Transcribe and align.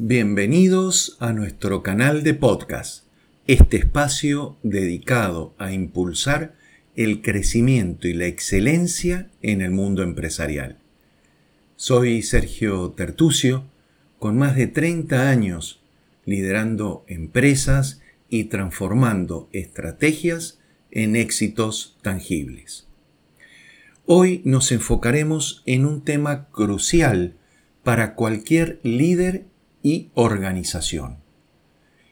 Bienvenidos 0.00 1.16
a 1.18 1.32
nuestro 1.32 1.82
canal 1.82 2.22
de 2.22 2.32
podcast, 2.32 3.02
este 3.48 3.78
espacio 3.78 4.56
dedicado 4.62 5.56
a 5.58 5.72
impulsar 5.72 6.54
el 6.94 7.20
crecimiento 7.20 8.06
y 8.06 8.14
la 8.14 8.26
excelencia 8.26 9.28
en 9.42 9.60
el 9.60 9.72
mundo 9.72 10.04
empresarial. 10.04 10.78
Soy 11.74 12.22
Sergio 12.22 12.92
Tertucio, 12.92 13.64
con 14.20 14.38
más 14.38 14.54
de 14.54 14.68
30 14.68 15.28
años 15.28 15.82
liderando 16.24 17.04
empresas 17.08 18.00
y 18.28 18.44
transformando 18.44 19.48
estrategias 19.52 20.60
en 20.92 21.16
éxitos 21.16 21.98
tangibles. 22.02 22.86
Hoy 24.06 24.42
nos 24.44 24.70
enfocaremos 24.70 25.64
en 25.66 25.84
un 25.84 26.04
tema 26.04 26.46
crucial 26.52 27.34
para 27.82 28.14
cualquier 28.14 28.78
líder 28.84 29.46
y 29.88 30.10
organización. 30.12 31.16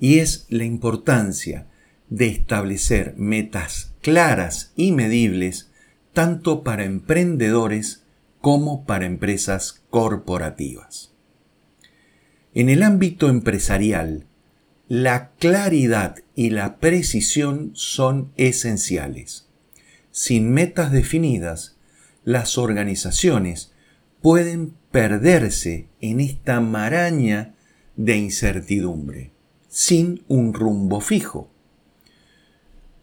Y 0.00 0.20
es 0.20 0.46
la 0.48 0.64
importancia 0.64 1.66
de 2.08 2.28
establecer 2.28 3.14
metas 3.18 3.92
claras 4.00 4.72
y 4.74 4.92
medibles 4.92 5.70
tanto 6.14 6.64
para 6.64 6.84
emprendedores 6.86 8.04
como 8.40 8.86
para 8.86 9.04
empresas 9.04 9.82
corporativas. 9.90 11.12
En 12.54 12.70
el 12.70 12.82
ámbito 12.82 13.28
empresarial, 13.28 14.24
la 14.88 15.32
claridad 15.32 16.16
y 16.34 16.48
la 16.48 16.78
precisión 16.78 17.72
son 17.74 18.32
esenciales. 18.38 19.46
Sin 20.10 20.50
metas 20.52 20.90
definidas, 20.90 21.76
las 22.24 22.56
organizaciones 22.56 23.72
pueden 24.22 24.74
perderse 24.90 25.88
en 26.00 26.20
esta 26.20 26.60
maraña 26.60 27.54
de 27.98 28.16
incertidumbre, 28.16 29.32
sin 29.68 30.22
un 30.28 30.54
rumbo 30.54 31.00
fijo. 31.00 31.50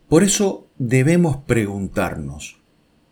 Por 0.08 0.24
eso 0.24 0.70
debemos 0.78 1.38
preguntarnos, 1.38 2.62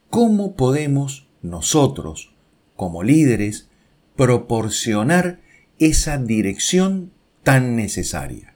¿cómo 0.10 0.56
podemos 0.56 1.28
nosotros, 1.42 2.34
como 2.78 3.04
líderes, 3.04 3.70
proporcionar 4.16 5.42
esa 5.78 6.18
dirección 6.18 7.12
tan 7.44 7.76
necesaria? 7.76 8.56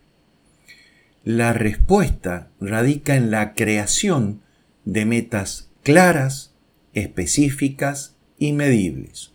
La 1.26 1.52
respuesta 1.52 2.50
radica 2.62 3.18
en 3.18 3.30
la 3.30 3.54
creación 3.54 4.42
de 4.86 5.06
metas 5.06 5.70
claras, 5.84 6.56
específicas 6.94 8.16
y 8.38 8.54
medibles. 8.54 9.34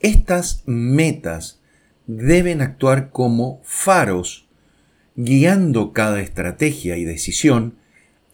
Estas 0.00 0.64
metas 0.66 1.60
deben 2.06 2.60
actuar 2.60 3.10
como 3.10 3.60
faros, 3.64 4.46
guiando 5.16 5.92
cada 5.92 6.20
estrategia 6.20 6.96
y 6.96 7.04
decisión 7.04 7.76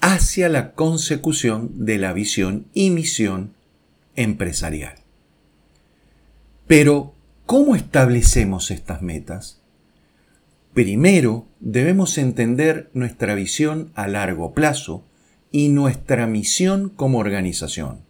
hacia 0.01 0.49
la 0.49 0.73
consecución 0.73 1.85
de 1.85 1.99
la 1.99 2.13
visión 2.13 2.67
y 2.75 2.91
misión 2.91 3.55
empresarial. 4.17 4.97
Pero, 6.67 7.15
¿cómo 7.47 7.77
establecemos 7.77 8.71
estas 8.71 9.03
metas? 9.03 9.61
Primero, 10.75 11.47
debemos 11.61 12.19
entender 12.19 12.91
nuestra 12.95 13.35
visión 13.35 13.93
a 13.95 14.09
largo 14.09 14.55
plazo 14.55 15.05
y 15.51 15.69
nuestra 15.69 16.27
misión 16.27 16.89
como 16.89 17.19
organización. 17.19 18.01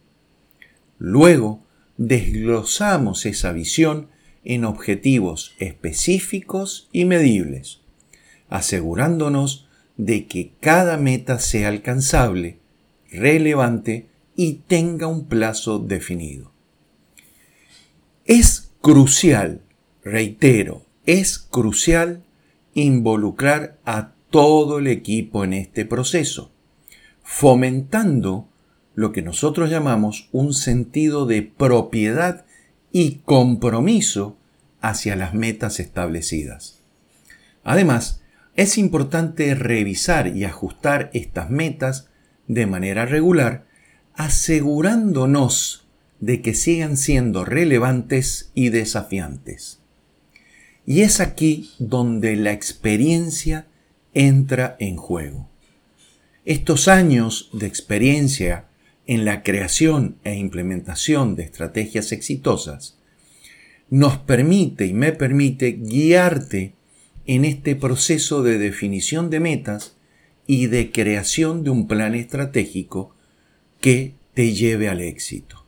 Luego, 0.97 1.61
desglosamos 1.97 3.25
esa 3.25 3.51
visión 3.51 4.07
en 4.43 4.65
objetivos 4.65 5.55
específicos 5.59 6.89
y 6.91 7.05
medibles, 7.05 7.81
asegurándonos 8.49 9.67
de 9.97 10.27
que 10.27 10.51
cada 10.59 10.97
meta 10.97 11.39
sea 11.39 11.69
alcanzable, 11.69 12.59
relevante 13.11 14.07
y 14.35 14.61
tenga 14.67 15.07
un 15.07 15.25
plazo 15.25 15.79
definido. 15.79 16.51
Es 18.25 18.71
crucial, 18.81 19.61
reitero, 20.03 20.85
es 21.05 21.37
crucial 21.37 22.23
involucrar 22.73 23.77
a 23.85 24.13
todo 24.29 24.79
el 24.79 24.87
equipo 24.87 25.43
en 25.43 25.53
este 25.53 25.85
proceso, 25.85 26.51
fomentando 27.21 28.47
lo 28.95 29.11
que 29.11 29.21
nosotros 29.21 29.69
llamamos 29.69 30.29
un 30.31 30.53
sentido 30.53 31.25
de 31.25 31.41
propiedad 31.43 32.45
y 32.93 33.15
compromiso 33.25 34.37
hacia 34.79 35.17
las 35.17 35.33
metas 35.33 35.81
establecidas. 35.81 36.79
Además, 37.63 38.21
es 38.55 38.77
importante 38.77 39.55
revisar 39.55 40.27
y 40.27 40.45
ajustar 40.45 41.09
estas 41.13 41.49
metas 41.49 42.09
de 42.47 42.67
manera 42.67 43.05
regular, 43.05 43.65
asegurándonos 44.13 45.87
de 46.19 46.41
que 46.41 46.53
sigan 46.53 46.95
siendo 46.95 47.45
relevantes 47.45 48.51
y 48.53 48.69
desafiantes. 48.69 49.79
Y 50.85 51.01
es 51.01 51.19
aquí 51.19 51.71
donde 51.79 52.35
la 52.35 52.51
experiencia 52.51 53.65
entra 54.13 54.75
en 54.79 54.97
juego. 54.97 55.49
Estos 56.45 56.87
años 56.87 57.49
de 57.53 57.65
experiencia 57.65 58.67
en 59.07 59.25
la 59.25 59.43
creación 59.43 60.17
e 60.23 60.35
implementación 60.35 61.35
de 61.35 61.43
estrategias 61.43 62.11
exitosas, 62.11 62.97
nos 63.89 64.17
permite 64.17 64.85
y 64.85 64.93
me 64.93 65.11
permite 65.11 65.73
guiarte 65.73 66.73
en 67.25 67.45
este 67.45 67.75
proceso 67.75 68.43
de 68.43 68.57
definición 68.57 69.29
de 69.29 69.39
metas 69.39 69.95
y 70.47 70.67
de 70.67 70.91
creación 70.91 71.63
de 71.63 71.69
un 71.69 71.87
plan 71.87 72.15
estratégico 72.15 73.15
que 73.79 74.15
te 74.33 74.53
lleve 74.53 74.89
al 74.89 75.01
éxito. 75.01 75.65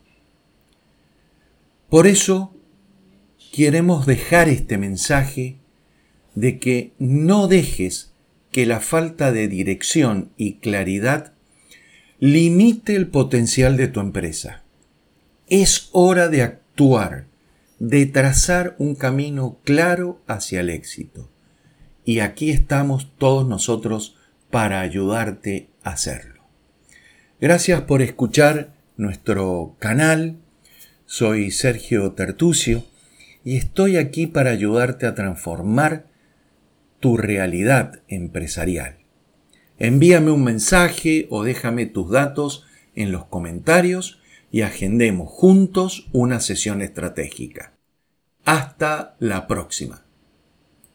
Por 1.89 2.07
eso 2.07 2.53
queremos 3.51 4.05
dejar 4.05 4.49
este 4.49 4.77
mensaje 4.77 5.57
de 6.33 6.59
que 6.59 6.91
no 6.99 7.47
dejes 7.47 8.11
que 8.51 8.65
la 8.65 8.79
falta 8.79 9.31
de 9.31 9.47
dirección 9.47 10.31
y 10.35 10.55
claridad 10.55 11.34
limite 12.19 12.95
el 12.95 13.07
potencial 13.07 13.77
de 13.77 13.87
tu 13.87 13.99
empresa. 13.99 14.63
Es 15.47 15.89
hora 15.91 16.29
de 16.29 16.41
actuar, 16.41 17.25
de 17.79 18.05
trazar 18.05 18.75
un 18.79 18.95
camino 18.95 19.59
claro 19.63 20.21
hacia 20.27 20.61
el 20.61 20.69
éxito. 20.69 21.29
Y 22.05 22.19
aquí 22.19 22.51
estamos 22.51 23.11
todos 23.17 23.47
nosotros 23.47 24.15
para 24.49 24.81
ayudarte 24.81 25.69
a 25.83 25.91
hacerlo. 25.91 26.43
Gracias 27.41 27.81
por 27.81 28.01
escuchar 28.01 28.73
nuestro 28.95 29.75
canal. 29.79 30.37
Soy 31.05 31.51
Sergio 31.51 32.13
Tertucio 32.13 32.85
y 33.43 33.57
estoy 33.57 33.97
aquí 33.97 34.25
para 34.25 34.51
ayudarte 34.51 35.05
a 35.05 35.13
transformar 35.13 36.07
tu 36.99 37.17
realidad 37.17 38.01
empresarial. 38.07 39.04
Envíame 39.77 40.31
un 40.31 40.43
mensaje 40.43 41.27
o 41.29 41.43
déjame 41.43 41.85
tus 41.85 42.09
datos 42.09 42.65
en 42.95 43.11
los 43.11 43.25
comentarios 43.25 44.19
y 44.51 44.61
agendemos 44.61 45.29
juntos 45.29 46.07
una 46.13 46.39
sesión 46.39 46.81
estratégica. 46.81 47.73
Hasta 48.45 49.17
la 49.19 49.47
próxima. 49.47 50.04